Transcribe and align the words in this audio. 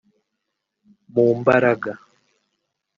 mu 1.13 1.25
mbaraga 1.39 1.91